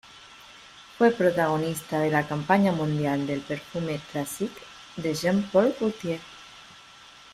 Fue 0.97 1.11
protagonista 1.11 1.99
de 1.99 2.09
la 2.09 2.27
campaña 2.27 2.71
mundial 2.71 3.27
del 3.27 3.41
perfume"Classique" 3.41 4.59
de 4.97 5.13
Jean 5.13 5.43
Paul 5.43 5.75
Gaultier. 5.79 6.19